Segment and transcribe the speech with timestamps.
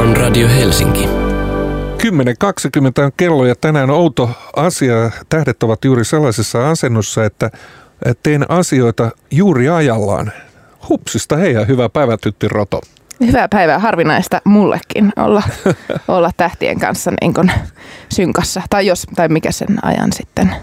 [0.00, 1.04] on Radio Helsinki.
[1.04, 1.10] 10.20
[3.04, 5.10] on kello ja tänään outo asia.
[5.28, 7.50] Tähdet ovat juuri sellaisessa asennossa, että
[8.22, 10.32] teen asioita juuri ajallaan.
[10.88, 12.80] Hupsista hei ja hyvää päivää Tytti Roto.
[13.26, 15.42] Hyvää päivää, harvinaista mullekin olla,
[16.08, 17.52] olla tähtien kanssa niin kuin
[18.08, 18.62] synkassa.
[18.70, 20.54] Tai, jos, tai mikä sen ajan sitten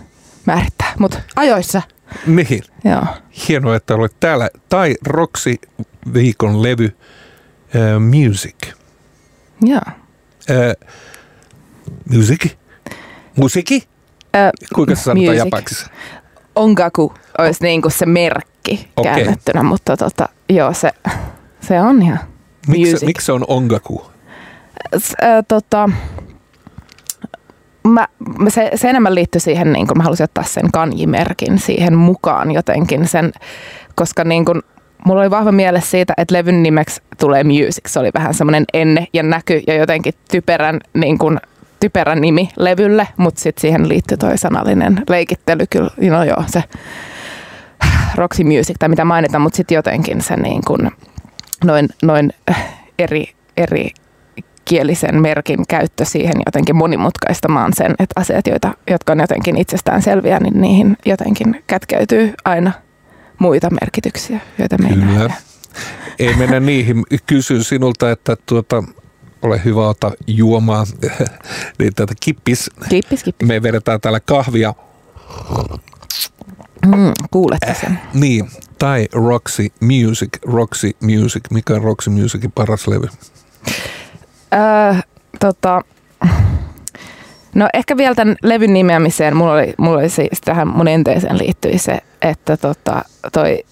[0.45, 1.81] määrittää, mutta ajoissa.
[2.27, 2.63] Niin.
[2.83, 3.05] Joo.
[3.47, 4.49] Hienoa, että olet täällä.
[4.69, 5.55] Tai Roxy
[6.13, 6.91] viikon levy uh,
[7.99, 8.76] Music.
[9.61, 9.81] Joo.
[10.49, 10.87] Uh,
[12.15, 12.51] music?
[13.35, 13.75] Musiki?
[13.75, 15.85] Uh, Kuinka se sanotaan japaksi?
[16.55, 19.13] Ongaku olisi niin kuin se merkki Okei.
[19.15, 20.91] käännettynä, mutta tota, joo, se,
[21.61, 22.19] se on ihan
[22.67, 23.05] Miksi, music.
[23.05, 24.11] miksi se on ongaku?
[24.97, 25.89] S- ö, tota,
[27.87, 28.07] mä,
[28.39, 32.51] mä se, se enemmän liittyy siihen, niin kun mä halusin ottaa sen kanjimerkin siihen mukaan
[32.51, 33.31] jotenkin, sen,
[33.95, 34.63] koska niin kun,
[35.07, 37.87] mulla oli vahva miele siitä, että levyn nimeksi tulee Music.
[37.87, 41.39] Se oli vähän semmoinen enne ja näky ja jotenkin typerän, niin kun,
[41.79, 46.63] typerä nimi levylle, mutta sitten siihen liittyy toi sanallinen leikittely kyllä, no joo, se
[48.15, 50.91] Roxy Music tai mitä mainitaan, mutta sitten jotenkin se niin kun,
[51.65, 52.33] noin, noin
[52.99, 53.25] eri,
[53.57, 53.89] eri
[54.65, 60.39] kielisen merkin käyttö siihen jotenkin monimutkaistamaan sen, että asiat, joita, jotka on jotenkin itsestään selviä,
[60.39, 62.71] niin niihin jotenkin kätkeytyy aina
[63.39, 65.33] muita merkityksiä, joita me ei nähdä.
[66.19, 67.03] Ei mennä niihin.
[67.25, 68.83] Kysyn sinulta, että tuota,
[69.41, 70.85] ole hyvä ota juomaa.
[71.79, 72.69] niin tätä kippis.
[72.89, 73.47] Kippis, kippis.
[73.47, 74.73] Me vedetään täällä kahvia.
[76.85, 77.99] Mm, kuulette sen.
[78.13, 78.49] Niin,
[78.79, 80.29] tai Roxy Music.
[80.45, 81.43] Roxy Music.
[81.51, 83.07] Mikä on Roxy Musicin paras levy?
[84.53, 85.01] Öö,
[85.39, 85.81] tota,
[87.57, 91.77] no ehkä vielä tämän levyn nimeämiseen, mulla oli, mulla oli siis tähän mun enteeseen liittyi
[91.77, 93.01] se, että tota,
[93.33, 93.63] toi,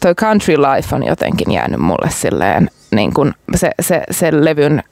[0.00, 4.82] toi country life on jotenkin jäänyt mulle silleen, niin kun se, se, se levyn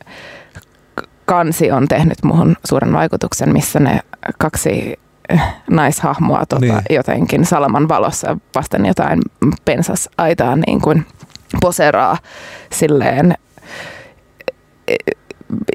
[1.24, 4.00] kansi on tehnyt muhun suuren vaikutuksen, missä ne
[4.38, 4.98] kaksi
[5.70, 6.80] naishahmoa tota, Niin.
[6.90, 9.20] jotenkin salaman valossa vasten jotain
[9.64, 11.06] pensasaitaa niin kuin
[11.60, 12.16] poseraa
[12.72, 13.34] silleen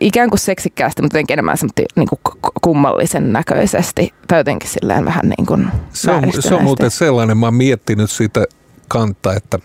[0.02, 1.58] ikään kuin seksikkäästi, mutta jotenkin enemmän
[1.96, 2.20] niin kuin
[2.62, 7.46] kummallisen näköisesti tai jotenkin silleen vähän niin kuin Se on, se on muuten sellainen, mä
[7.46, 8.46] oon miettinyt sitä
[8.88, 9.60] kantaa, että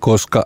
[0.00, 0.44] koska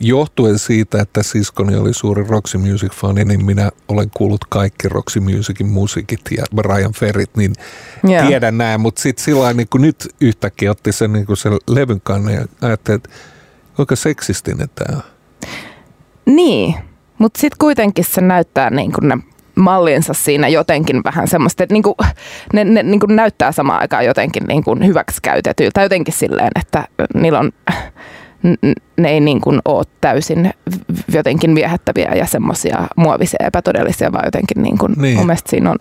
[0.00, 5.68] johtuen siitä, että siskoni oli suuri Roxy Music-fani, niin minä olen kuullut kaikki Roxy Musicin
[5.68, 7.52] musiikit ja Brian Ferrit, niin
[8.04, 8.26] Joo.
[8.26, 12.00] tiedän näin, mutta sitten sillä niin kuin nyt yhtäkkiä otti sen, niin kuin sen levyn
[12.00, 13.10] kannan ja ajattelin, että
[13.76, 15.02] kuinka seksistinen tämä on.
[16.26, 16.74] Niin,
[17.18, 19.18] mutta sitten kuitenkin se näyttää niin kuin ne
[19.54, 21.96] mallinsa siinä jotenkin vähän semmoista, että niinku,
[22.52, 25.74] ne, ne niinku näyttää samaan aikaan jotenkin niinku hyväksikäytetyiltä.
[25.74, 27.52] Tai jotenkin silleen, että niillä on,
[28.96, 30.50] ne ei niinku ole täysin
[31.12, 35.02] jotenkin viehättäviä ja semmoisia muovisia epätodellisia, vaan jotenkin niinku, Niin.
[35.02, 35.16] niin.
[35.16, 35.76] mun mielestä siinä on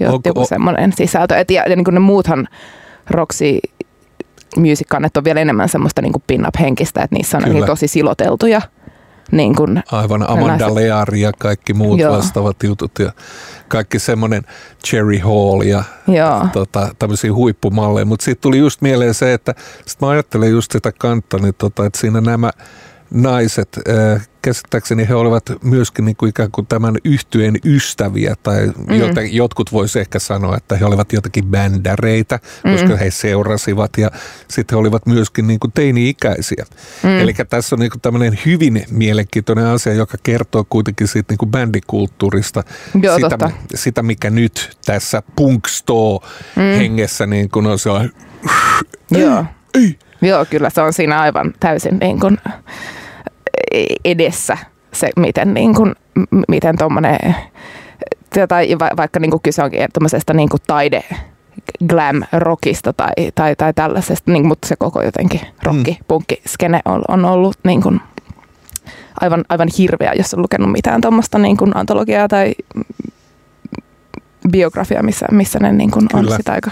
[0.00, 1.36] jo, joku semmoinen sisältö.
[1.36, 2.48] Et ja, ja niinku ne muuthan
[3.10, 3.58] Roxy
[4.56, 7.54] music on vielä enemmän semmoista niinku pin-up-henkistä, että niissä on Kyllä.
[7.54, 8.62] niin tosi siloteltuja.
[9.32, 12.16] Niin kuin, Aivan Amanda Lear ja kaikki muut Joo.
[12.16, 13.12] vastaavat jutut ja
[13.68, 14.42] kaikki semmoinen
[14.86, 16.46] Cherry Hall ja joo.
[16.52, 19.54] tota, tämmöisiä huippumalleja, mutta siitä tuli just mieleen se, että
[19.86, 22.50] sit mä ajattelen just sitä kantta, niin tota, että siinä nämä
[23.10, 28.94] naiset, äh, käsittääkseni he olivat myöskin niin kuin ikään kuin tämän yhtyeen ystäviä, tai mm.
[29.30, 32.72] jotkut voisi ehkä sanoa, että he olivat jotakin bändäreitä, mm.
[32.72, 34.10] koska he seurasivat, ja
[34.48, 36.64] sitten he olivat myöskin niin kuin teini-ikäisiä.
[37.02, 37.18] Mm.
[37.18, 41.50] Eli tässä on niin kuin tämmöinen hyvin mielenkiintoinen asia, joka kertoo kuitenkin siitä niin kuin
[41.50, 42.64] bändikulttuurista,
[43.02, 43.50] Joo, sitä, totta.
[43.74, 46.24] sitä, mikä nyt tässä punkstoo
[46.56, 46.62] mm.
[46.62, 48.12] hengessä niin kuin on sellainen,
[49.10, 49.44] Joo.
[49.74, 52.38] ei, Joo, kyllä se on siinä aivan täysin niin kuin
[54.04, 54.58] edessä
[54.92, 55.94] se, miten, niin kuin,
[56.48, 57.36] miten tuommoinen,
[58.48, 61.04] tai va- vaikka niin kuin kyse onkin tuommoisesta niin kuin taide
[61.88, 66.04] glam rockista tai, tai, tai tällaisesta, niin, mutta se koko jotenkin rocki, mm.
[66.08, 68.00] punkki, skene on, on ollut niin kuin
[69.20, 72.54] aivan, aivan hirveä, jos on lukenut mitään tuommoista niin kuin antologiaa tai
[74.50, 76.36] biografiaa, missä, missä ne niin kuin on Kyllä.
[76.36, 76.70] sitä aika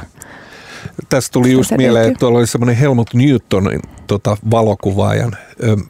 [1.08, 5.36] Tästä tuli just mieleen, että tuolla oli semmoinen Helmut Newtonin tota, valokuvaajan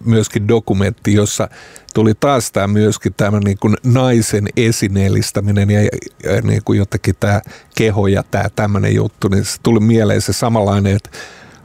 [0.04, 1.48] myöskin dokumentti, jossa
[1.94, 7.40] tuli taas tämä myöskin tämä niin kuin naisen esineellistäminen ja, ja niin kuin jotenkin tämä
[7.74, 11.10] keho ja tämä tämmöinen juttu, niin se tuli mieleen se samanlainen, että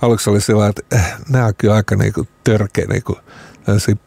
[0.01, 3.19] aluksi oli sillä että äh, nämä on kyllä aika niin kuin törkeä niin kuin,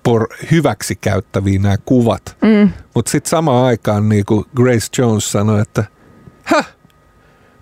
[0.03, 2.37] por, hyväksi käyttäviä nämä kuvat.
[2.43, 2.71] Mm.
[2.95, 5.85] Mutta sitten samaan aikaan niin kuin Grace Jones sanoi, että
[6.43, 6.75] häh,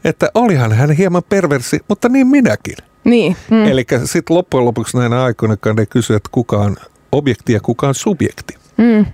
[0.05, 2.77] että olihan hän hieman perversi, mutta niin minäkin.
[3.05, 3.37] Niin.
[3.51, 3.65] Mm.
[3.65, 6.77] Eli sitten loppujen lopuksi näinä aikoina, ne kysyy, että kuka on
[7.13, 8.55] objekti ja kuka on subjekti.
[8.77, 9.07] Mm.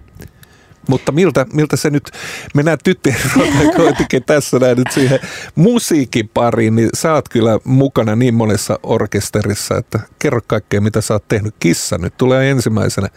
[0.88, 2.11] Mutta miltä, miltä se nyt,
[2.55, 3.19] mennään tyttöjen
[3.76, 5.20] kuitenkin tässä näin nyt siihen
[5.55, 11.14] musiikin pariin, niin sä oot kyllä mukana niin monessa orkesterissa, että kerro kaikkea, mitä sä
[11.14, 11.55] oot tehnyt.
[11.61, 13.08] Kissa nyt tulee ensimmäisenä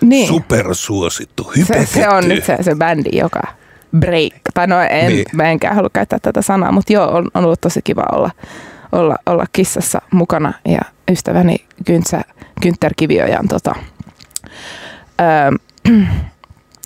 [0.00, 0.28] niin.
[0.28, 3.40] supersuosittu, se, se on nyt se, se bändi, joka
[3.98, 5.24] break, tai no en, niin.
[5.32, 8.30] mä enkään halua käyttää tätä sanaa, mutta joo, on, on ollut tosi kiva olla,
[8.92, 10.80] olla, olla kissassa mukana ja
[11.10, 12.22] ystäväni Kyntsä,
[12.62, 13.74] Kyntter Kiviojan tota,
[15.20, 15.50] öö,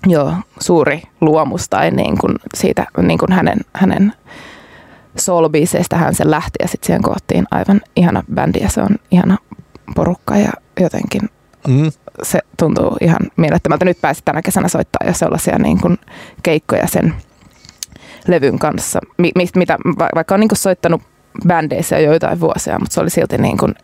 [0.06, 4.12] joo, suuri luomus tai niin kuin siitä niin kuin hänen, hänen
[5.16, 9.38] solbiiseista hän sen lähti ja sitten siihen koottiin aivan ihana bändi ja se on ihana
[9.94, 10.50] porukka ja
[10.80, 11.22] jotenkin
[11.68, 11.92] mm.
[12.22, 13.84] se tuntuu ihan mielettömältä.
[13.84, 15.98] Nyt pääsi tänä kesänä soittaa jo sellaisia niin kuin
[16.42, 17.14] keikkoja sen
[18.28, 19.78] levyn kanssa, mi, mitä,
[20.14, 21.02] vaikka on niin kuin soittanut
[21.48, 23.74] bändeissä jo joitain vuosia, mutta se oli silti niin kuin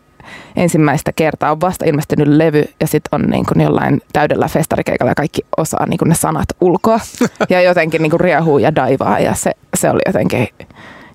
[0.55, 5.15] ensimmäistä kertaa on vasta ilmestynyt levy ja sitten on niin kuin jollain täydellä festarikeikalla ja
[5.15, 6.99] kaikki osaa niin kuin ne sanat ulkoa
[7.49, 10.47] ja jotenkin niin kuin riehuu ja daivaa ja se, se oli jotenkin,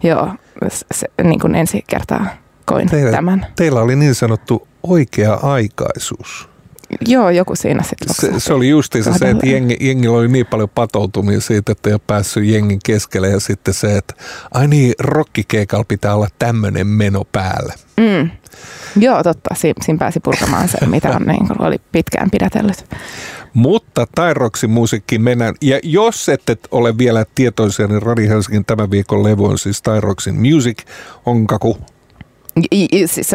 [0.03, 0.29] joo,
[0.93, 2.27] se, niin kuin ensi kertaa
[2.65, 3.47] koin teillä, tämän.
[3.57, 6.52] Teillä oli niin sanottu oikea-aikaisuus.
[7.01, 8.15] Joo, joku siinä sitten.
[8.15, 11.95] Se, se oli justiinsa se, että jengi, jengillä oli niin paljon patoutumia siitä, että ei
[11.95, 14.15] ole päässyt jengin keskelle ja sitten se, että
[14.55, 17.75] ai niin, rockikeikalla pitää olla tämmöinen meno päällä.
[17.97, 18.31] Mm.
[18.97, 19.55] Joo, totta.
[19.55, 22.85] Si- siinä pääsi purkamaan se, mitä on, niin kuin, oli pitkään pidätellyt.
[23.55, 25.55] Mutta Tairoksin musiikkiin mennään.
[25.61, 30.35] Ja jos ette ole vielä tietoisia, niin Radio Helsingin tämän viikon levy on siis Tairoksin
[30.35, 30.79] Music.
[31.27, 31.79] Onkaku?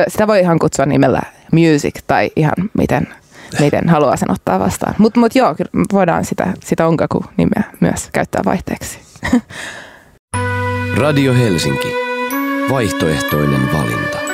[0.07, 1.21] Sitä voi ihan kutsua nimellä
[1.51, 3.07] Music tai ihan miten,
[3.59, 4.95] miten haluaa sen ottaa vastaan.
[4.97, 8.99] Mutta mut joo, kyllä voidaan sitä, sitä onkaku-nimeä myös käyttää vaihteeksi.
[10.97, 11.94] Radio Helsinki.
[12.69, 14.26] Vaihtoehtoinen valinta.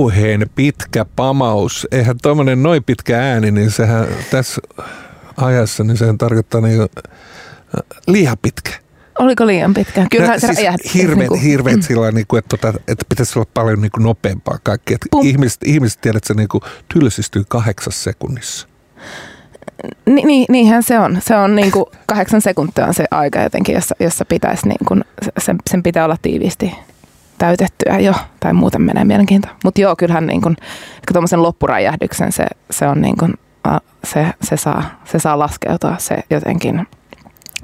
[0.00, 1.88] Kauhean pitkä pamaus.
[1.92, 4.60] Eihän tuommoinen noin pitkä ääni, niin sehän tässä
[5.36, 6.88] ajassa, niin sehän tarkoittaa niin
[8.06, 8.70] liian pitkä.
[9.18, 10.06] Oliko liian pitkä?
[10.10, 11.82] Kyllä no, se siis hirveet, niin kuin, hirveet mm.
[11.82, 14.94] sillä niin kuin, että, tota, että pitäisi olla paljon niin kuin nopeampaa kaikki.
[14.94, 16.62] Että ihmiset, ihmiset tiedät, että se niin kuin
[16.94, 18.68] tylsistyy kahdeksassa sekunnissa.
[20.06, 21.18] Ni, ni, niinhän se on.
[21.22, 25.04] Se on niin kuin kahdeksan sekuntia on se aika jotenkin, jossa, jossa pitäisi niin kuin,
[25.38, 26.72] sen, sen pitää olla tiiviisti
[27.40, 29.50] täytettyä jo, tai muuten menee mielenkiintoa.
[29.64, 30.56] Mutta joo, kyllähän niin kun,
[31.12, 33.34] tuommoisen loppuräjähdyksen se, se on niin kun,
[34.04, 36.86] se, se, saa, se saa laskeutua se jotenkin,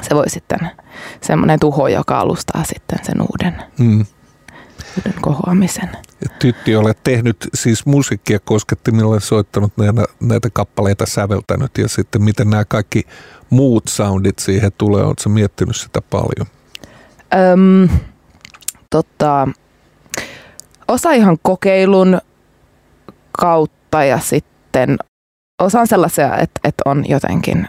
[0.03, 0.59] se voi sitten
[1.21, 4.07] semmoinen tuho, joka alustaa sitten sen uuden, mm.
[4.97, 5.89] uuden kohoamisen.
[6.39, 12.65] Tytti, olet tehnyt siis musiikkia koskettimilla, soittanut näitä, näitä kappaleita, säveltänyt ja sitten miten nämä
[12.65, 13.03] kaikki
[13.51, 16.47] muut soundit siihen tulee, oletko miettinyt sitä paljon?
[17.35, 17.89] Öm,
[18.91, 19.49] tota,
[20.89, 22.21] osa ihan kokeilun
[23.33, 24.99] kautta ja sitten
[25.63, 27.69] osa on sellaisia, että, että on jotenkin,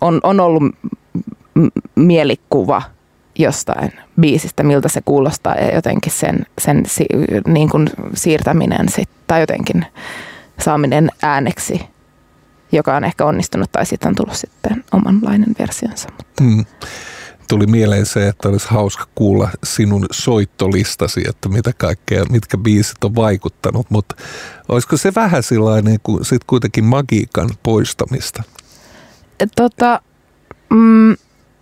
[0.00, 0.62] on, on ollut
[1.94, 2.82] mielikuva
[3.38, 7.06] jostain biisistä, miltä se kuulostaa ja jotenkin sen, sen si,
[7.46, 9.86] niin kuin siirtäminen sit, tai jotenkin
[10.60, 11.80] saaminen ääneksi,
[12.72, 16.08] joka on ehkä onnistunut tai sitten on tullut sitten omanlainen versionsa.
[16.16, 16.42] Mutta.
[16.42, 16.64] Mm
[17.50, 23.14] tuli mieleen se, että olisi hauska kuulla sinun soittolistasi, että mitä kaikkea, mitkä biisit on
[23.14, 24.16] vaikuttanut, mutta
[24.68, 28.42] olisiko se vähän sellainen kuin sit kuitenkin magiikan poistamista?
[29.56, 30.00] Tota,
[30.70, 31.16] mm,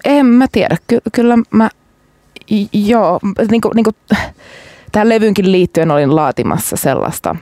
[0.04, 0.76] en mä tiedä.
[0.86, 1.70] Ky- kyllä mä,
[2.72, 3.96] joo, niin kuin, niin kuin,
[4.92, 7.36] tähän levynkin liittyen olin laatimassa sellaista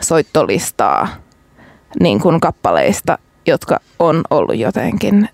[0.00, 1.08] soittolistaa
[2.00, 5.28] niin kuin kappaleista, jotka on ollut jotenkin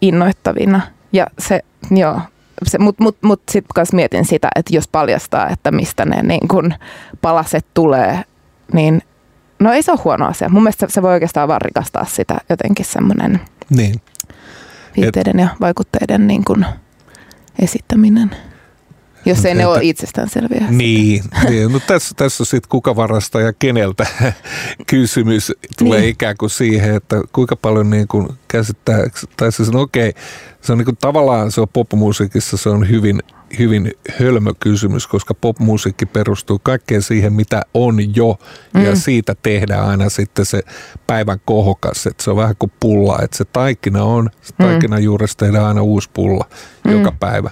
[0.00, 0.80] innoittavina–
[1.38, 1.60] se,
[1.90, 2.20] joo,
[2.66, 6.48] se, mutta mut, mut sitten myös mietin sitä, että jos paljastaa, että mistä ne niin
[6.48, 6.74] kun
[7.22, 8.24] palaset tulee,
[8.72, 9.02] niin
[9.58, 10.48] no ei se ole huono asia.
[10.48, 14.00] Mun mielestä se voi oikeastaan vaan rikastaa sitä jotenkin semmoinen niin.
[14.96, 16.64] viitteiden Et, ja vaikutteiden niin kun
[17.62, 18.30] esittäminen.
[19.24, 20.66] Jos ei että, ne ole itsestäänselviä.
[20.70, 21.72] Niin, niin.
[21.72, 24.06] No tässä, tässä sitten kuka varastaa ja keneltä
[24.90, 26.10] kysymys tulee niin.
[26.10, 28.98] ikään kuin siihen, että kuinka paljon niin kuin käsittää,
[29.36, 30.14] tai siis no okei,
[30.60, 33.22] se on niin kuin, tavallaan se on popmusiikissa, se on hyvin,
[33.58, 38.38] hyvin hölmö kysymys, koska popmusiikki perustuu kaikkeen siihen, mitä on jo,
[38.74, 38.84] mm.
[38.84, 40.62] ja siitä tehdään aina sitten se
[41.06, 44.98] päivän kohokas, että se on vähän kuin pulla, että se taikina on, se mm.
[44.98, 46.44] juuresta tehdään aina uusi pulla
[46.84, 46.92] mm.
[46.92, 47.50] joka päivä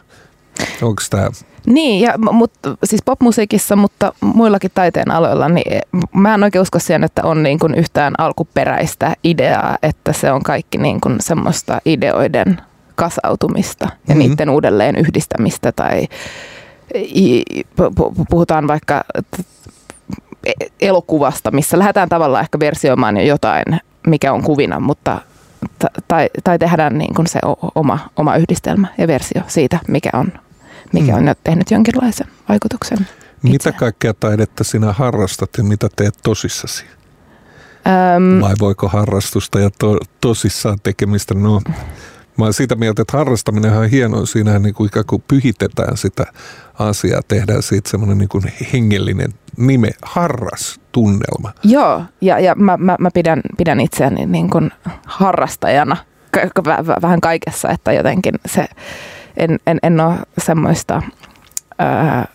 [0.82, 1.28] Onko tämä
[1.66, 5.80] Niin, ja, mutta, siis popmusiikissa, mutta muillakin taiteen aloilla, niin
[6.14, 10.42] mä en oikein usko siihen, että on niin kuin yhtään alkuperäistä ideaa, että se on
[10.42, 12.60] kaikki niin kuin semmoista ideoiden
[12.94, 14.18] kasautumista ja Mhm.
[14.18, 16.08] niiden uudelleen yhdistämistä tai
[18.30, 19.04] puhutaan vaikka
[20.46, 23.64] e- elokuvasta, missä lähdetään tavallaan ehkä versioimaan jo jotain,
[24.06, 25.20] mikä on kuvina, mutta
[25.78, 27.38] ta- tai, tai tehdään niin kuin se
[27.74, 30.32] oma, oma yhdistelmä ja versio siitä, mikä on,
[30.92, 31.18] mikä Mm.
[31.18, 32.98] on nyt tehnyt jonkinlaisen vaikutuksen.
[33.42, 33.78] Mitä itseään.
[33.78, 36.84] kaikkea taidetta sinä harrastat ja mitä teet tosissasi?
[38.16, 41.34] Öm, Vai voiko harrastusta ja to, tosissaan tekemistä?
[41.34, 41.60] No,
[42.38, 44.26] mä olen sitä mieltä, että harrastaminen on hienoa.
[44.26, 46.26] Siinähän niin kuin ikään kuin pyhitetään sitä
[46.78, 51.52] asiaa, tehdään siitä semmoinen niin kuin hengellinen nime, harras tunnelma.
[51.64, 54.70] Joo, ja, ja mä, mä, mä pidän, pidän itseäni niin kuin
[55.06, 55.96] harrastajana
[57.02, 58.66] vähän kaikessa, että jotenkin se,
[59.36, 61.02] en, en, en ole semmoista
[61.78, 62.28] ää,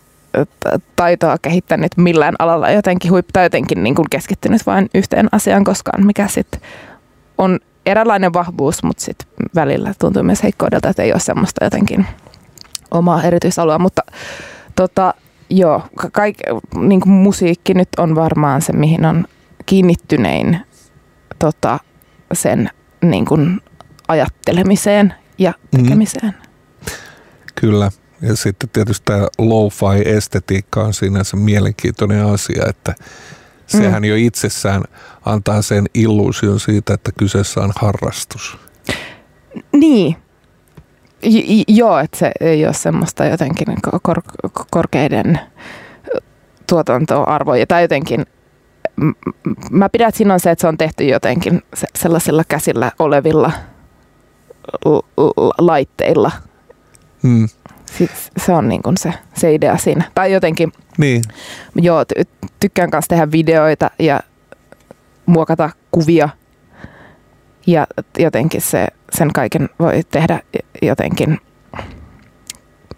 [0.96, 6.06] taitoa kehittänyt millään alalla jotenkin huip, tai jotenkin niin kuin keskittynyt vain yhteen asiaan koskaan,
[6.06, 6.62] mikä sitten
[7.38, 12.06] on eräänlainen vahvuus, mutta sitten välillä tuntuu myös heikkoudelta, että ei ole semmoista jotenkin
[12.92, 14.02] omaa erityisalua, mutta
[14.76, 15.14] tota,
[15.50, 16.38] joo, ka- kaik,
[16.76, 19.26] niin kuin musiikki nyt on varmaan se, mihin on
[19.66, 20.60] kiinnittynein
[21.40, 21.80] tota,
[22.34, 22.70] sen
[23.02, 23.62] niin kuin
[24.08, 25.84] ajattelemiseen ja Mhm.
[25.84, 26.34] tekemiseen.
[27.62, 27.92] Kyllä.
[28.22, 32.96] Ja sitten tietysti tämä lo-fi-estetiikka on sinänsä mielenkiintoinen asia, että
[33.68, 34.84] sehän jo itsessään
[35.26, 38.58] antaa sen illuusion siitä, että kyseessä on harrastus.
[39.74, 40.16] Niin.
[41.24, 45.40] J- joo, että se ei ole semmoista jotenkin kor- kor- korkeiden
[46.70, 48.26] tuotantoarvoja tai jotenkin
[49.72, 53.52] mä pidän, että siinä on se, että se on tehty jotenkin se- sellaisilla käsillä olevilla
[55.58, 56.32] laitteilla.
[57.24, 57.50] Hmm.
[57.98, 60.12] Siis se on niin kuin se, se idea siinä.
[60.16, 61.24] Tai jotenkin, Niin,
[61.76, 64.20] joo, ty- tykkään kanssa tehdä videoita ja
[65.26, 66.30] muokata kuvia.
[67.68, 67.88] Ja
[68.20, 70.40] jotenkin se, sen kaiken voi tehdä
[70.82, 71.38] jotenkin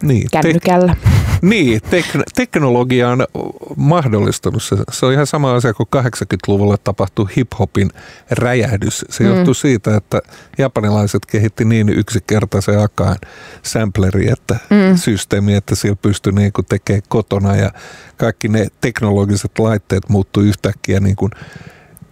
[0.01, 0.27] niin.
[0.31, 0.95] Kännykällä.
[1.43, 3.25] Niin tek- teknologia on
[3.77, 4.75] mahdollistanut se.
[4.91, 7.89] Se on ihan sama asia kuin 80-luvulla tapahtui hip-hopin
[8.31, 9.05] räjähdys.
[9.09, 9.29] Se Mm.
[9.29, 10.21] johtui siitä, että
[10.57, 13.15] japanilaiset kehitti niin yksinkertaisen akaan
[13.63, 14.97] sampleri, että Mm.
[14.97, 17.71] systeemi, että sillä pystyi niin kuin tekemään kotona ja
[18.17, 21.31] kaikki ne teknologiset laitteet muuttui yhtäkkiä niin kuin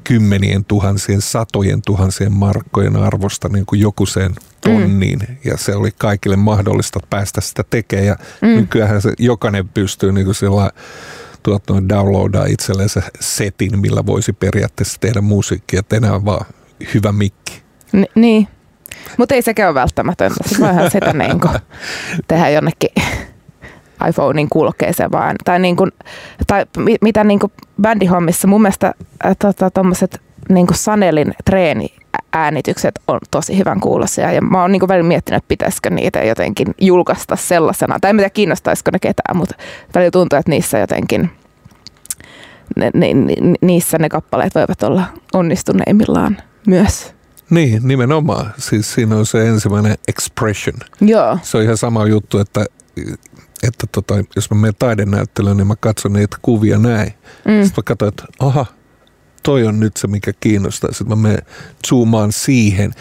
[0.03, 5.36] kymmenien tuhansien, satojen tuhansien markkojen arvosta niin kuin joku sen tonniin mm.
[5.44, 8.48] ja se oli kaikille mahdollista päästä sitä tekemään ja mm.
[8.48, 10.72] Nykyään se jokainen pystyy niin kuin sillä
[11.44, 16.46] tuot, noin downloadaa itsellensä setin, millä voisi periaatteessa tehdä musiikkia, että enää vaan
[16.94, 17.62] hyvä mikki.
[17.91, 18.48] Ni- niin.
[19.18, 20.44] Mutta ei sekään ole välttämätöntä.
[20.48, 21.53] Siis voihan sitä niin kuin
[22.27, 22.89] tehdä jonnekin
[24.10, 25.36] iPhonein kulkeeseen vaan.
[25.46, 25.91] Tai, niin kuin,
[26.48, 27.51] tai mi- mitä niin kuin
[27.82, 28.94] bändihommissa mun mielestä
[29.25, 29.70] äh, tota,
[30.50, 32.00] niin kuin Sanelin treeni
[33.07, 37.35] on tosi hyvän kuulosia ja mä oon niin välillä miettinyt, että pitäisikö niitä jotenkin julkaista
[37.35, 38.00] sellaisena.
[38.00, 39.55] Tai en tiedä kiinnostaisiko ne ketään, mutta
[39.95, 41.31] välillä tuntuu, että niissä jotenkin
[42.75, 47.13] ne, ne, ni- niissä ne kappaleet voivat olla onnistuneimmillaan myös.
[47.50, 48.53] Niin, nimenomaan.
[48.57, 50.77] Siis siinä on se ensimmäinen expression.
[51.01, 51.38] Joo.
[51.43, 52.65] Se on ihan sama juttu, että,
[53.63, 57.13] että tota, jos mä menen taidenäyttelyyn, niin mä katson niitä kuvia näin.
[57.45, 57.63] Mm.
[57.63, 58.65] Sitten mä katson, että aha,
[59.43, 60.91] toi on nyt se, mikä kiinnostaa.
[60.91, 61.41] Sitten mä menen
[61.88, 62.91] zoomaan siihen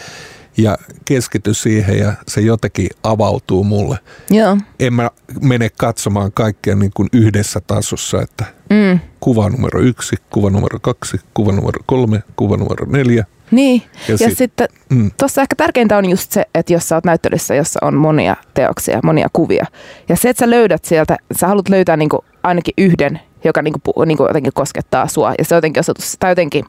[0.57, 3.97] ja keskity siihen ja se jotenkin avautuu mulle.
[4.29, 4.57] Joo.
[4.79, 5.09] En mä
[5.41, 8.99] mene katsomaan kaikkea niin kuin yhdessä tasossa, että Mm.
[9.19, 13.25] kuva numero yksi, kuva numero kaksi, kuva numero kolme, kuva numero neljä.
[13.51, 13.81] Niin.
[14.07, 17.03] Ja, Ja, sit, sitten mm, tuossa ehkä tärkeintä on just se, että jos sä oot
[17.05, 19.65] näyttelyssä, jossa on monia teoksia, monia kuvia.
[20.09, 24.23] Ja se, että sä löydät sieltä, sä haluat löytää niinku ainakin yhden, joka niinku, niinku
[24.23, 25.33] jotenkin koskettaa sua.
[25.37, 26.65] Ja se on jotenkin osoitus, tai jotenkin,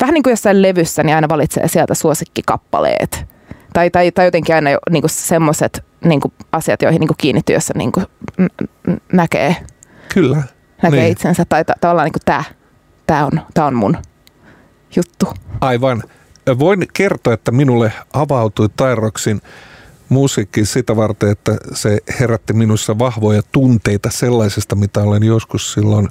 [0.00, 3.26] vähän niin kuin jossain levyssä, niin aina valitsee sieltä suosikkikappaleet.
[3.72, 8.02] Tai, tai, tai jotenkin aina jo, niinku semmoiset niinku asiat, joihin niinku kiinnittyy, jossa niinku
[9.12, 9.56] näkee,
[10.14, 10.42] kyllä.
[10.82, 11.12] näkee Niin.
[11.12, 11.44] itsensä.
[11.48, 12.44] Tai ta- tavallaan niinku tää,
[13.06, 13.96] tää, on, tää on mun
[14.96, 15.26] juttu.
[15.60, 16.02] Aivan.
[16.58, 19.40] Voin kertoa, että minulle avautui Tairoksin
[20.08, 26.08] musiikki sitä varten, että se herätti minussa vahvoja tunteita sellaisesta, mitä olen joskus silloin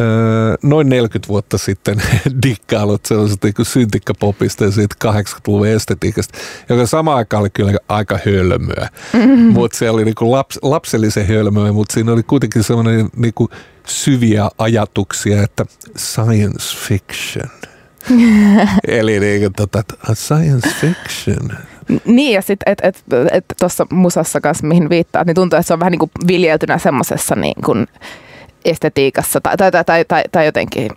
[0.00, 2.02] öö, noin 40 vuotta sitten
[2.46, 6.38] dikkaillut sellaisesta niin syntikkäpopista ja siitä 80-luvun estetiikasta,
[6.68, 8.88] joka sama aikaan oli kyllä aika hölmöä.
[9.12, 9.52] Mm-hmm.
[9.52, 13.50] Mutta se oli niin kuin laps, lapsellisen hölmöä, mutta siinä oli kuitenkin sellainen niin kuin
[13.86, 15.64] syviä ajatuksia, että
[15.98, 17.50] science fiction–
[18.88, 19.82] Eli niin kuin, tota,
[20.14, 21.58] science fiction.
[22.04, 25.72] Niin ja sitten, et, et, et tuossa musassa kanssa, mihin viittaat, niin tuntuu, että se
[25.72, 27.86] on vähän niin kuin viljeltynä semmoisessa niin
[28.64, 30.90] estetiikassa tai, tai, tai, tai, tai, tai jotenkin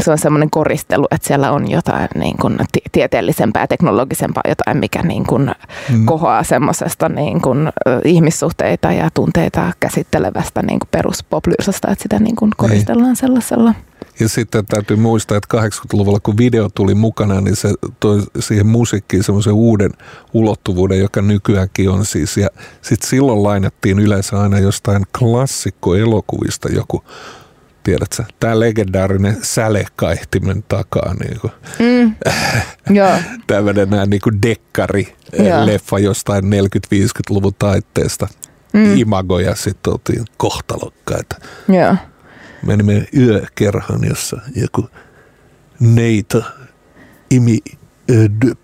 [0.00, 2.58] se on semmoinen koristelu, että siellä on jotain niin kuin
[2.92, 5.50] tieteellisempää, teknologisempaa, jotain, mikä niin kuin
[5.90, 6.06] mm.
[6.06, 7.68] kohoaa semmoisesta niin kuin
[8.04, 13.16] ihmissuhteita ja tunteita käsittelevästä niin kuin peruspoplyyrsasta, että sitä niin kuin koristellaan Ei.
[13.16, 13.74] sellaisella.
[14.20, 19.22] Ja sitten täytyy muistaa, että 80-luvulla kun video tuli mukana, niin se toi siihen musiikkiin
[19.22, 19.90] semmoisen uuden
[20.32, 22.36] ulottuvuuden, joka nykyäänkin on siis.
[22.36, 22.48] Ja
[22.82, 27.04] sitten silloin lainattiin yleensä aina jostain klassikkoelokuvista joku
[27.90, 31.14] tiedätkö, tämä legendaarinen sälekaihtimen takaa.
[31.14, 32.14] Niin kuin, mm.
[33.46, 35.66] Tämmöinen näin niin kuin dekkari Joo.
[35.66, 38.28] leffa jostain 40-50-luvun taitteesta.
[38.72, 38.96] Mm.
[38.96, 41.36] Imago ja sitten oltiin kohtalokkaita.
[41.68, 41.96] Joo.
[42.66, 44.88] Menimme yökerhan, jossa joku
[45.80, 46.42] neito
[47.30, 47.58] imi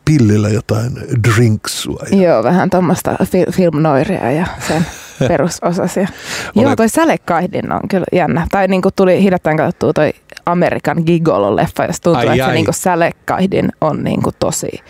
[0.05, 0.93] pillillä jotain
[1.25, 2.07] drinksua.
[2.11, 2.23] Ja...
[2.23, 4.87] Joo, vähän tuommoista fil- filmnoiria ja sen
[5.29, 6.09] perusosasia.
[6.55, 8.47] Joo, toi sälekaihdin on kyllä jännä.
[8.51, 10.13] Tai niin kuin tuli hiljattain katsottua toi
[10.47, 12.51] Amerikan Gigolo-leffa, jos tuntuu, ai, että ai.
[12.51, 14.81] se niin kuin sälekaihdin on niin kuin tosi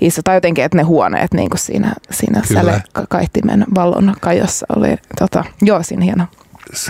[0.00, 0.22] iso.
[0.24, 4.96] Tai jotenkin, että ne huoneet niin kuin siinä, siinä sälekaihtimen vallon kajossa oli.
[5.18, 6.26] Tota, joo, siinä hieno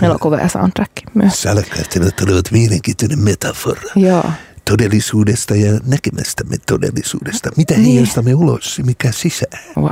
[0.01, 1.41] elokuva ja soundtrack myös.
[1.41, 3.81] Sälekaihtimet olivat mielenkiintoinen metafora.
[3.95, 4.23] Joo
[4.69, 7.49] todellisuudesta ja näkemästämme todellisuudesta.
[7.57, 7.85] Mitä niin.
[7.85, 9.63] heijastamme ulos, mikä sisään.
[9.77, 9.89] Wow.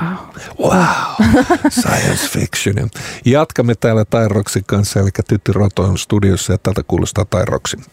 [0.60, 1.30] Wow.
[1.80, 2.90] Science fiction.
[3.26, 7.86] Jatkamme täällä Tairoksin kanssa, eli Tytti Roto on studiossa ja tältä kuulostaa Tairoksin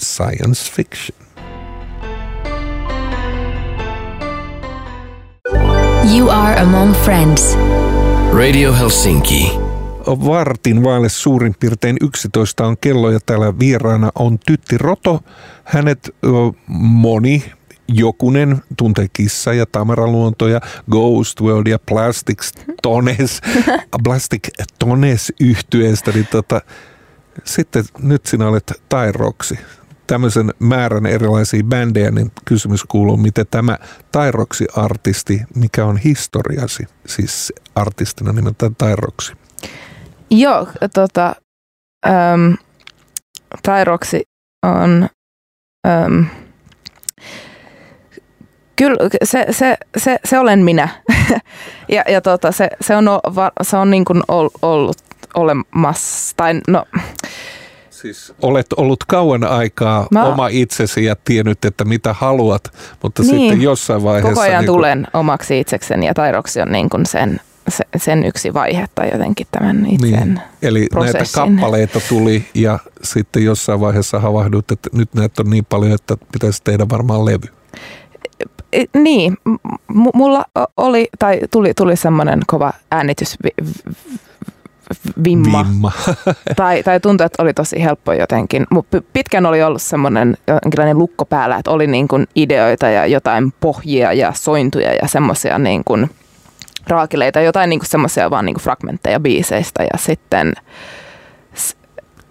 [0.00, 1.18] Science fiction.
[6.16, 7.56] You are among friends.
[8.32, 9.63] Radio Helsinki
[10.06, 15.20] vartin vaille suurin piirtein 11 on kello ja täällä vieraana on Tytti Roto.
[15.64, 16.14] Hänet
[16.78, 17.44] moni
[17.88, 23.40] jokunen tuntee kissa ja tamaraluontoja, Ghost World ja Plastics Tones,
[24.04, 26.60] Plastic Tones yhtyeestä, niin tota,
[27.44, 29.58] sitten nyt sinä olet Tairoksi.
[30.06, 33.78] Tämmöisen määrän erilaisia bändejä, niin kysymys kuuluu, miten tämä
[34.12, 39.32] Tairoksi-artisti, mikä on historiasi, siis artistina nimeltään Tairoksi?
[40.38, 41.34] Joo, tota,
[42.06, 42.56] äm,
[43.62, 44.22] Tairoksi
[44.62, 45.08] on...
[45.88, 46.26] Äm,
[48.76, 50.88] Kyllä, se, se, se, se olen minä.
[51.88, 53.04] ja ja tota, se, se on,
[53.62, 54.22] se on niin kuin
[54.62, 54.96] ollut
[55.34, 56.34] olemassa.
[56.36, 56.84] Tai no,
[58.04, 60.24] Siis olet ollut kauan aikaa Mä...
[60.24, 62.62] oma itsesi ja tiennyt, että mitä haluat,
[63.02, 63.40] mutta niin.
[63.40, 64.28] sitten jossain vaiheessa...
[64.28, 64.76] Koko ajan niin kuin...
[64.76, 69.46] tulen omaksi itsekseni ja Tairoksi on niin kuin sen se, sen yksi vaihe tai jotenkin
[69.50, 70.40] tämän itse niin.
[70.62, 71.40] Eli prosessin.
[71.40, 76.16] näitä kappaleita tuli ja sitten jossain vaiheessa havahdut, että nyt näitä on niin paljon, että
[76.32, 77.48] pitäisi tehdä varmaan levy.
[78.72, 80.44] E, niin, M- mulla
[80.76, 83.36] oli tai tuli, tuli semmoinen kova äänitys
[85.24, 85.66] vimma.
[85.68, 85.92] vimma.
[86.56, 88.66] tai, tai tuntui, että oli tosi helppo jotenkin.
[89.12, 94.12] Pitkään oli ollut semmoinen jonkinlainen lukko päällä, että oli niin kuin ideoita ja jotain pohjia
[94.12, 96.10] ja sointuja ja semmoisia niin kuin–
[96.88, 100.52] raakileita, jotain niinku semmoisia vaan niinku fragmentteja biiseistä ja sitten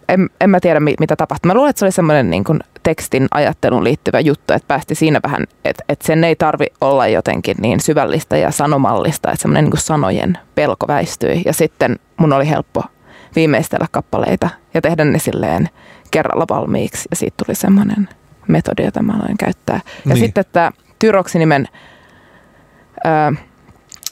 [0.10, 1.48] en, en mä tiedä mitä tapahtui.
[1.48, 5.44] Mä luulen, että se oli semmoinen niinku tekstin ajatteluun liittyvä juttu, että päästi siinä vähän,
[5.66, 10.38] että, että sen ei tarvi olla jotenkin niin syvällistä ja sanomallista, että semmoinen niinku sanojen
[10.56, 12.84] pelko väistyi ja sitten mun oli helppo
[13.36, 15.70] viimeistellä kappaleita ja tehdä ne silleen
[16.12, 18.10] kerralla valmiiksi ja siitä tuli semmoinen
[18.48, 19.80] metodi, jota mä aloin käyttää.
[19.86, 20.18] Ja niin.
[20.18, 21.68] sitten tämä Tyroksi-nimen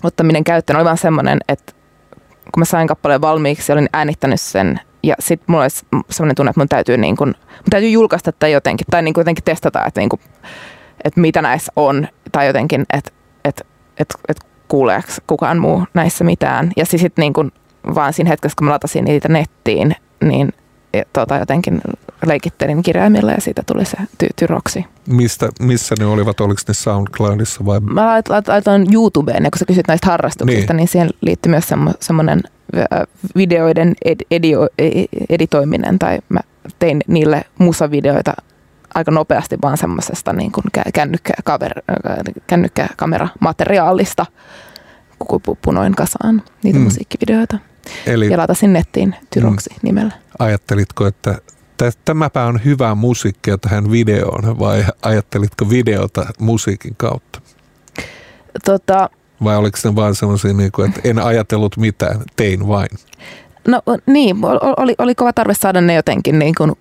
[0.03, 1.73] ottaminen käyttöön oli vaan semmoinen, että
[2.51, 6.59] kun mä sain kappaleen valmiiksi, olin äänittänyt sen ja sitten mulla olisi semmoinen tunne, että
[6.59, 10.09] mun täytyy, niin kun, mun täytyy julkaista tätä jotenkin tai niin jotenkin testata, että, niin
[10.09, 10.19] kun,
[11.03, 13.11] että mitä näissä on tai jotenkin, että,
[13.45, 13.63] että,
[13.97, 16.71] että, että kuuleeko kukaan muu näissä mitään.
[16.77, 17.51] Ja sitten niin kun,
[17.95, 20.53] vaan siinä hetkessä, kun mä latasin niitä nettiin, niin
[21.13, 21.81] tota, jotenkin
[22.25, 24.85] leikittelin kirjaimilla ja siitä tuli se ty- tyroksi.
[25.07, 26.41] Mistä, missä ne olivat?
[26.41, 27.79] Oliko ne SoundCloudissa vai?
[27.79, 31.93] Mä laitoin YouTubeen, ja kun sä kysyt näistä harrastuksista, niin, niin siihen liittyy myös semmo,
[31.99, 32.41] semmoinen
[33.35, 36.39] videoiden ed- edio, e-, editoiminen, tai mä
[36.79, 38.33] tein niille musavideoita
[38.95, 40.63] aika nopeasti vaan semmoisesta niin kuin
[42.47, 44.25] kännykkäkameramateriaalista,
[45.19, 46.83] kun punoin kasaan niitä mm.
[46.83, 47.57] musiikkivideoita.
[48.05, 50.11] Eli, ja latasin nettiin Tyroksi mm, nimellä.
[50.39, 51.37] Ajattelitko, että
[52.05, 57.41] tämäpä on hyvää musiikkia tähän videoon vai ajattelitko videota musiikin kautta?
[58.65, 59.09] Tota,
[59.43, 62.89] vai oliko se vaan sellaisia, niin kuin, että en ajatellut mitään, tein vain?
[63.67, 64.35] No niin,
[64.77, 66.71] oli, oli kova tarve saada ne jotenkin niin kuin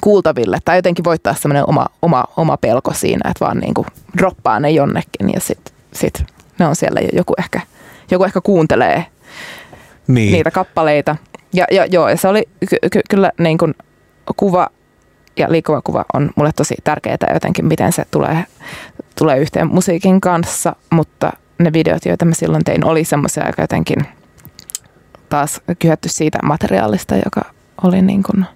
[0.00, 3.86] kuultaville tai jotenkin voittaa semmoinen oma, oma, oma pelko siinä, että vaan niin kuin
[4.18, 6.24] droppaa ne jonnekin ja sitten sit
[6.58, 7.60] ne on siellä ja joku ehkä,
[8.10, 9.06] joku ehkä kuuntelee
[10.08, 10.32] niin.
[10.32, 11.16] niitä kappaleita.
[11.52, 13.74] Ja, ja joo, ja se oli ky- ky- kyllä niin kuin
[14.36, 14.68] kuva
[15.36, 18.44] ja liikkuva kuva on mulle tosi tärkeää jotenkin, miten se tulee,
[19.18, 23.98] tulee yhteen musiikin kanssa, mutta ne videot, joita mä silloin tein, oli semmoisia aika jotenkin
[25.28, 27.42] taas kyhätty siitä materiaalista, joka
[27.82, 28.46] oli niin kuin,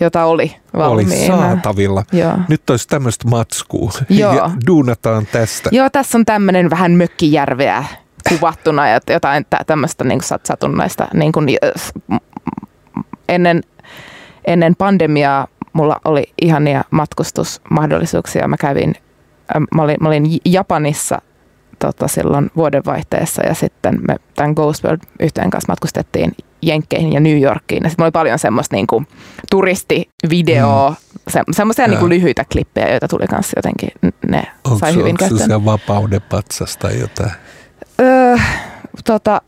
[0.00, 1.34] jota oli valmiina.
[1.34, 2.04] Oli saatavilla.
[2.12, 2.38] Joo.
[2.48, 4.36] Nyt olisi tämmöistä matskua Joo.
[4.36, 5.70] ja duunataan tästä.
[5.72, 7.84] Joo, tässä on tämmöinen vähän mökkijärveä
[8.28, 11.08] kuvattuna ja jotain tämmöistä niin satunnaista.
[11.14, 11.48] Niin kuin,
[13.28, 13.62] ennen,
[14.46, 18.48] ennen pandemiaa mulla oli ihania matkustusmahdollisuuksia.
[18.48, 18.94] Mä kävin,
[19.74, 21.22] mä olin, mä olin Japanissa
[21.78, 26.32] tota, silloin vuodenvaihteessa ja sitten me tämän Ghost World yhteen kanssa matkustettiin
[26.62, 27.84] Jenkkeihin ja New Yorkiin.
[27.84, 29.06] Ja sitten oli paljon semmoista niin kuin,
[29.50, 30.96] turistivideoa, mm.
[31.28, 33.88] se, semmoisia niin lyhyitä klippejä, joita tuli kanssa jotenkin,
[34.28, 35.52] ne onko, sai hyvin käyttöön.
[35.52, 37.30] Onko se vapauden patsas tai jotain?
[38.02, 38.36] Öö,
[39.04, 39.40] tota,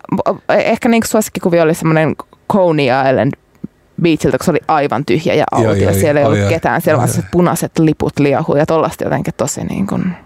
[0.48, 2.16] ehkä niin suosikkikuvia oli semmoinen
[2.52, 3.32] Coney Island
[4.02, 6.80] beachiltä, kun se oli aivan tyhjä ja auki ja siellä ei ollut ketään.
[6.80, 10.16] Siellä vaan punaiset liput liahuu ja tollaista jotenkin tosi niin kuin,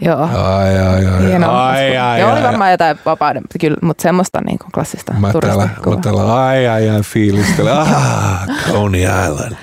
[0.00, 0.28] Joo.
[0.34, 1.26] Ai, ai, ai.
[1.26, 1.68] Hienoa.
[1.68, 2.72] Ai, ai, ja ai, oli varmaan ai.
[2.72, 7.02] jotain vapauden, kyllä, mutta semmoista niin kuin klassista mä täällä, mä täällä ai, ai, ai,
[7.02, 7.78] fiilistelen.
[7.78, 9.56] Ah, Coney Island.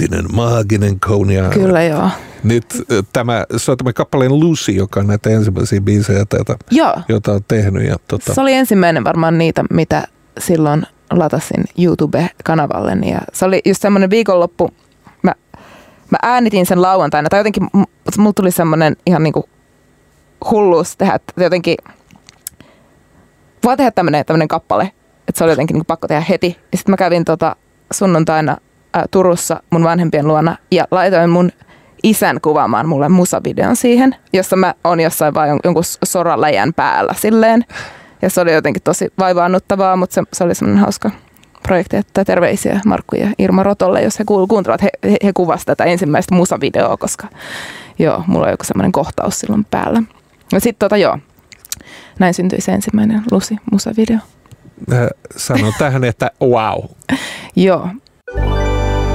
[0.00, 1.52] Myyttinen, maaginen Coney Island.
[1.52, 2.08] Kyllä joo.
[2.44, 2.64] Nyt
[3.12, 6.94] tämä, soitamme kappaleen Lucy, joka on näitä ensimmäisiä biisejä, joita, Joo.
[7.08, 7.88] jota on tehnyt.
[7.88, 8.34] Ja, tota...
[8.34, 12.92] Se oli ensimmäinen varmaan niitä, mitä silloin latasin YouTube-kanavalle.
[13.06, 14.70] Ja se oli just semmoinen viikonloppu,
[15.22, 15.34] mä,
[16.10, 17.68] mä äänitin sen lauantaina, tai jotenkin
[18.18, 19.48] mulla tuli semmoinen ihan niinku
[20.50, 21.76] hulluus tehdä, että jotenkin
[23.64, 24.92] vaan tehdä tämmöinen, tämmöinen kappale,
[25.28, 26.56] että se oli jotenkin niinku pakko tehdä heti.
[26.72, 27.56] Ja sitten mä kävin tota
[27.92, 28.56] sunnuntaina
[28.94, 31.50] ää, Turussa mun vanhempien luona ja laitoin mun
[32.02, 37.64] isän kuvaamaan mulle musavideon siihen, jossa mä oon jossain vaan jonkun soraläjän päällä silleen.
[38.22, 41.10] Ja se oli jotenkin tosi vaivaannuttavaa, mutta se, se oli semmoinen hauska
[41.62, 45.84] projekti, että terveisiä Markku ja Irma Rotolle, jos he kuuntelevat, he, he, he kuvasivat tätä
[45.84, 47.26] ensimmäistä musavideoa, koska
[47.98, 50.02] joo, mulla on joku semmoinen kohtaus silloin päällä.
[50.52, 51.18] Ja sitten tota joo,
[52.18, 54.18] näin syntyi se ensimmäinen Lusi musavideo.
[54.92, 56.84] Äh, sanon tähän, että wow.
[57.56, 57.88] joo.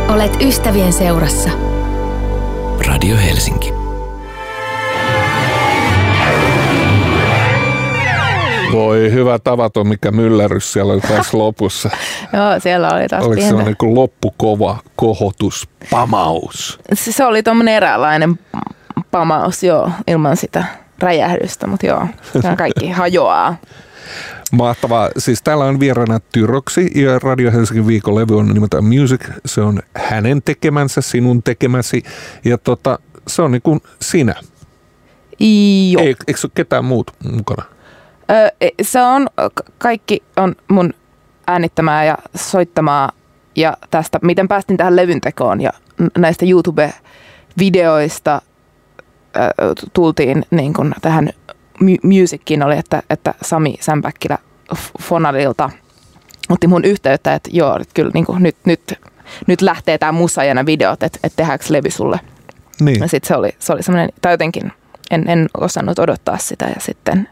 [0.09, 1.49] Olet ystävien seurassa.
[2.87, 3.73] Radio Helsinki.
[8.71, 11.89] Voi hyvä tavaton, mikä myllärys siellä oli tässä lopussa.
[12.33, 13.57] Joo, siellä oli taas Oliko pientä.
[13.57, 16.79] se niin kuin loppukova kohotus, pamaus?
[16.93, 18.39] Se, se oli tuommoinen eräänlainen
[19.11, 20.63] pamaus, joo, ilman sitä
[20.99, 22.07] räjähdystä, mutta joo,
[22.57, 23.55] kaikki hajoaa.
[24.51, 25.09] Mahtavaa.
[25.17, 29.21] Siis täällä on vieraana Tyroksi ja Radio Helsingin viikon levy on nimeltään Music.
[29.45, 32.03] Se on hänen tekemänsä, sinun tekemäsi
[32.45, 34.35] ja tota, se on niin kuin sinä.
[35.91, 36.03] Joo.
[36.03, 37.63] Ei, eikö ole ketään muut mukana?
[38.31, 38.49] Öö,
[38.81, 39.27] se on,
[39.77, 40.93] kaikki on mun
[41.47, 43.11] äänittämää ja soittamaa
[43.55, 45.71] ja tästä, miten päästin tähän levyntekoon ja
[46.17, 48.41] näistä YouTube-videoista
[49.93, 51.29] tultiin niin kun tähän
[52.03, 54.37] musickiin oli, että, että Sami Sämpäkkilä
[55.01, 55.69] Fonalilta
[56.49, 58.93] otti mun yhteyttä, että joo, että kyllä niin kuin nyt, nyt,
[59.47, 62.19] nyt lähtee tämä musa ja nämä videot, että, että tehdäänkö levy sulle.
[62.81, 62.99] Niin.
[62.99, 64.71] Ja sitten se oli, se oli semmoinen, tai jotenkin
[65.11, 67.29] en, en osannut odottaa sitä ja sitten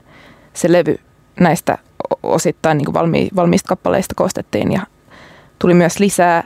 [0.53, 0.99] se levy
[1.39, 1.77] näistä
[2.23, 4.81] osittain niin valmi, valmiista kappaleista koostettiin ja
[5.59, 6.43] tuli myös lisää.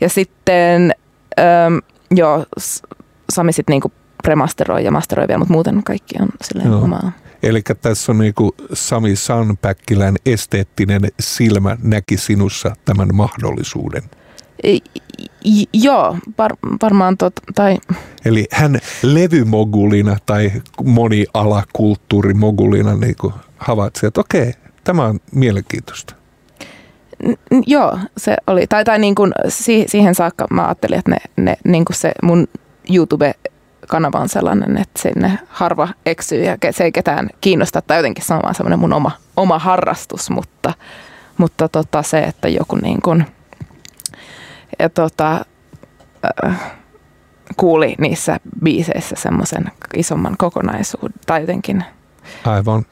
[0.00, 0.94] Ja sitten
[1.40, 1.78] ähm,
[2.10, 2.44] joo,
[3.30, 3.92] Sami sitten niin
[4.24, 6.82] remasteroi ja masteroi vielä, mutta muuten kaikki on silleen joo.
[6.82, 7.12] omaa.
[7.44, 14.02] Eli tässä on niin kuin Sami Sanpäkkilän esteettinen silmä näki sinussa tämän mahdollisuuden.
[14.64, 14.80] I,
[15.72, 17.78] joo, var, varmaan tot, tai...
[18.24, 20.52] Eli hän levymogulina tai
[20.84, 24.52] monialakulttuurimogulina niin kuin havaitsi, että okei,
[24.84, 26.14] tämä on mielenkiintoista.
[27.28, 28.66] N- joo, se oli.
[28.66, 32.12] Tai, tai niin kuin, si- siihen saakka mä ajattelin, että ne, ne, niin kuin se
[32.22, 32.48] mun
[33.84, 37.82] YouTube-kanava on sellainen, että sinne harva eksyy ja se ei ketään kiinnosta.
[37.82, 40.74] Tai jotenkin se on vaan semmoinen mun oma, oma harrastus, mutta,
[41.38, 43.24] mutta tota, se, että joku niin kuin–
[44.78, 45.44] ja tota,
[46.44, 46.72] äh,
[47.56, 51.84] kuuli niissä biiseissä semmoisen isomman kokonaisuuden tai jotenkin
[52.44, 52.86] Aivan.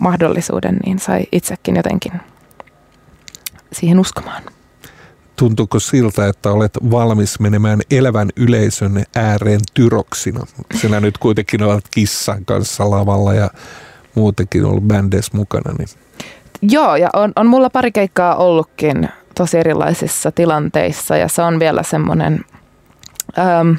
[0.00, 2.12] mahdollisuuden, niin sai itsekin jotenkin
[3.72, 4.42] siihen uskomaan.
[5.38, 10.46] Tuntuuko siltä, että olet valmis menemään elävän yleisön ääreen tyroksina?
[10.74, 13.50] Sinä nyt kuitenkin olet kissan kanssa lavalla ja
[14.14, 15.74] muutenkin ollut bändeissä mukana.
[15.78, 15.88] Niin.
[16.62, 21.82] Joo, ja on, on mulla pari keikkaa ollutkin tosi erilaisissa tilanteissa ja se on vielä
[21.82, 22.44] semmoinen
[23.38, 23.72] ähm,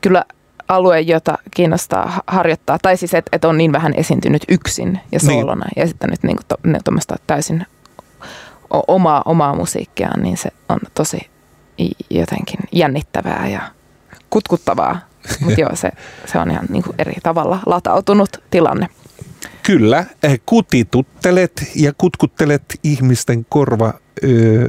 [0.00, 0.24] kyllä
[0.68, 5.64] alue, jota kiinnostaa harjoittaa, tai siis että et on niin vähän esiintynyt yksin ja soolona
[5.64, 5.72] niin.
[5.76, 6.56] ja esittänyt niin to,
[7.26, 7.66] täysin
[8.88, 11.30] omaa, omaa musiikkiaan, niin se on tosi
[12.10, 13.60] jotenkin jännittävää ja
[14.30, 15.00] kutkuttavaa.
[15.40, 15.90] Mutta joo, se,
[16.26, 18.88] se on ihan niin kuin eri tavalla latautunut tilanne.
[19.62, 24.68] Kyllä, eh, kutituttelet ja kutkuttelet ihmisten korva, öö,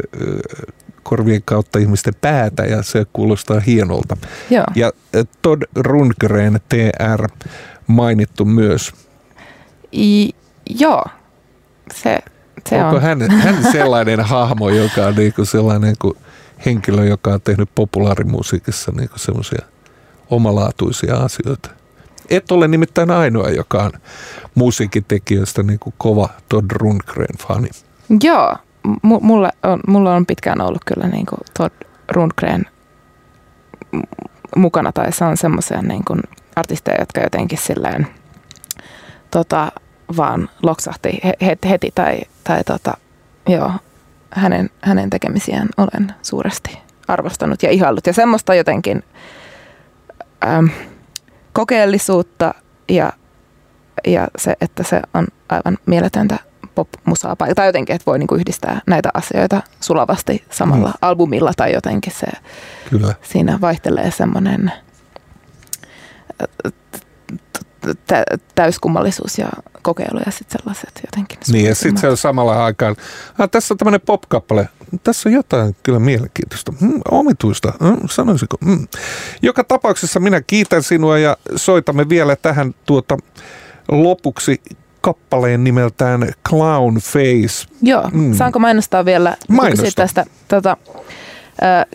[1.03, 4.17] korvien kautta ihmisten päätä ja se kuulostaa hienolta.
[4.49, 4.65] Joo.
[4.75, 4.91] Ja
[5.41, 7.27] Todd Rundgren, TR,
[7.87, 8.93] mainittu myös.
[9.93, 10.29] I,
[10.69, 11.03] joo,
[11.93, 12.19] se,
[12.69, 13.01] se Onko on.
[13.01, 16.17] Hän, hän sellainen hahmo, joka on niinku sellainen kuin
[16.65, 19.65] henkilö, joka on tehnyt populaarimusiikissa niinku semmoisia
[20.29, 21.69] omalaatuisia asioita?
[22.29, 23.91] Et ole nimittäin ainoa, joka on
[24.55, 27.69] musiikitekijöistä niin kuin kova Todd Rundgren-fani.
[28.23, 28.55] Joo,
[29.03, 31.73] m- mulle on, mulla on pitkään ollut kyllä niin kuin Todd
[32.11, 32.65] Rundgren
[34.55, 36.19] mukana, tai se on semmoisia niin kuin
[36.55, 38.07] artisteja, jotka jotenkin silleen
[39.31, 39.71] tota,
[40.17, 42.93] vaan loksahti heti, heti tai, tai tota,
[43.49, 43.71] joo,
[44.31, 48.07] hänen, hänen tekemisiään olen suuresti arvostanut ja ihaillut.
[48.07, 49.03] Ja semmoista jotenkin
[50.47, 50.69] äm,
[51.53, 52.53] kokeellisuutta
[52.89, 53.13] ja,
[54.07, 56.39] ja se, että se on aivan mieletöntä
[56.75, 60.93] pop-musaa tai jotenkin, että voi niinku yhdistää näitä asioita sulavasti samalla mm.
[61.01, 62.27] albumilla tai jotenkin se
[62.89, 63.13] Kyllä.
[63.21, 64.71] siinä vaihtelee semmoinen
[68.55, 69.49] täyskummallisuus ja
[69.81, 71.39] kokeilu ja sitten sellaiset jotenkin.
[71.51, 72.95] Niin ja sitten se on samalla aikaan,
[73.39, 74.69] ah, tässä on tämmöinen pop-kappale,
[75.03, 78.57] tässä on jotain kyllä mielenkiintoista, mm, omituista, mm, sanoisiko.
[78.65, 78.87] Mm.
[79.41, 83.17] Joka tapauksessa minä kiitän sinua ja soitamme vielä tähän tuota
[83.91, 84.61] lopuksi
[85.01, 87.67] kappaleen nimeltään Clown Face.
[87.81, 88.33] Joo, mm.
[88.33, 89.91] saanko mainostaa vielä Mainosta.
[89.95, 90.77] tästä tota,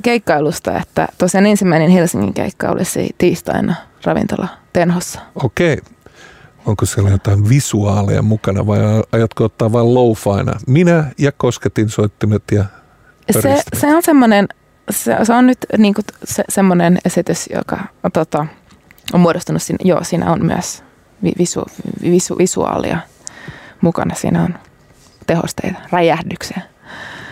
[0.03, 5.20] keikkailusta, että tosiaan ensimmäinen Helsingin keikka olisi tiistaina ravintola Tenhossa.
[5.34, 5.78] Okei.
[6.66, 8.78] Onko siellä jotain visuaaleja mukana vai
[9.12, 10.12] ajatko ottaa vain low
[10.66, 12.64] Minä ja kosketin soittimet ja
[13.30, 14.48] se, se on semmoinen,
[14.90, 17.78] se, se on nyt niin kuin se, semmoinen esitys, joka
[18.12, 18.46] tota,
[19.12, 20.84] on muodostunut, siinä, joo, siinä on myös
[21.38, 21.62] visu,
[22.02, 22.98] visu, visuaalia
[23.80, 24.14] mukana.
[24.14, 24.54] Siinä on
[25.26, 26.62] tehosteita, räjähdyksiä.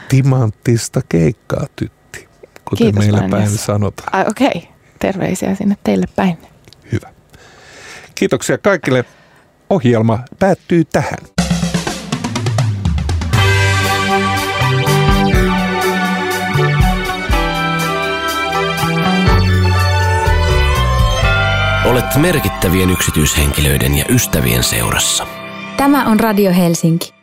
[0.08, 2.28] Timanttista keikkaa, tytti,
[2.64, 4.26] kuten Kiitos meillä päin sanotaan.
[4.28, 4.60] Okei, okay.
[4.98, 6.38] terveisiä sinne teille päin.
[8.18, 9.04] Kiitoksia kaikille.
[9.70, 11.18] Ohjelma päättyy tähän.
[21.86, 25.26] Olet merkittävien yksityishenkilöiden ja ystävien seurassa.
[25.76, 27.17] Tämä on Radio Helsinki.